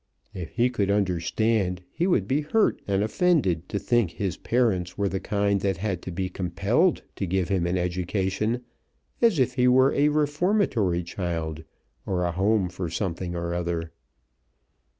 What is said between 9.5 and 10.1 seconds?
he were a